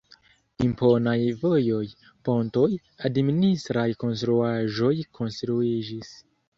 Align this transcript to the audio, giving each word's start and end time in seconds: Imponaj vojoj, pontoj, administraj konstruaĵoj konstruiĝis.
Imponaj 0.67 1.13
vojoj, 1.41 1.83
pontoj, 2.31 2.71
administraj 3.13 3.87
konstruaĵoj 4.05 4.95
konstruiĝis. 5.23 6.17